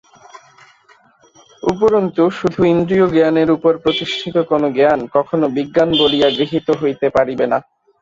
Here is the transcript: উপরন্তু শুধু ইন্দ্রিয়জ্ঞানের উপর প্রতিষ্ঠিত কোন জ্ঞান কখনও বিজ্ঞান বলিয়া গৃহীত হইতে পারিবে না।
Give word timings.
উপরন্তু 1.63 2.23
শুধু 2.39 2.59
ইন্দ্রিয়জ্ঞানের 2.73 3.49
উপর 3.51 3.73
প্রতিষ্ঠিত 3.83 4.35
কোন 4.49 4.63
জ্ঞান 4.75 4.99
কখনও 5.15 5.47
বিজ্ঞান 5.57 5.89
বলিয়া 6.01 6.27
গৃহীত 6.37 6.67
হইতে 6.81 7.07
পারিবে 7.09 7.45
না। 7.51 7.57